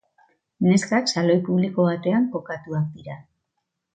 Neskak 0.69 1.11
saloi 1.13 1.35
publiko 1.49 1.85
batean 1.89 2.27
kokatuak 2.37 2.91
dira. 2.97 3.21